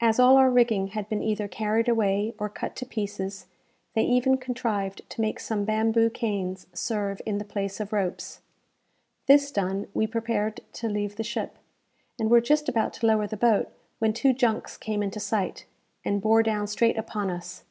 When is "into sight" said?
15.02-15.64